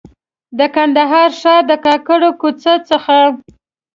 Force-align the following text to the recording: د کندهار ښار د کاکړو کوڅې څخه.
د 0.57 0.59
کندهار 0.75 1.29
ښار 1.39 1.61
د 1.69 1.71
کاکړو 1.85 2.29
کوڅې 2.41 2.75
څخه. 2.89 3.17